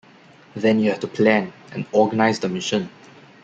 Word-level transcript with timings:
Then 0.55 0.79
you 0.79 0.89
have 0.89 0.99
to 1.01 1.07
plan 1.07 1.53
and 1.73 1.85
organize 1.91 2.39
the 2.39 2.49
mission. 2.49 2.89